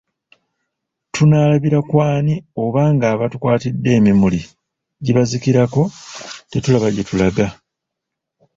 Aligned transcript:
Tunaalabira 1.13 1.79
ku 1.89 1.95
ani 2.13 2.33
oba 2.63 2.81
ng'abatukwatidde 2.93 3.89
emimuli 3.99 4.41
gibazikirako 5.05 5.81
tetulaba 6.51 6.87
gye 6.93 7.03
tulaga! 7.09 7.47